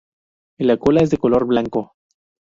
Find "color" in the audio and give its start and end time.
1.19-1.45